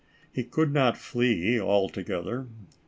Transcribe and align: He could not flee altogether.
He 0.33 0.43
could 0.43 0.73
not 0.73 0.97
flee 0.97 1.59
altogether. 1.61 2.47